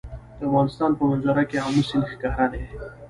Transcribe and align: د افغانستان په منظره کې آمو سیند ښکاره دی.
د 0.37 0.41
افغانستان 0.47 0.91
په 0.97 1.03
منظره 1.09 1.43
کې 1.49 1.63
آمو 1.67 1.81
سیند 1.89 2.05
ښکاره 2.13 2.45
دی. 2.53 2.63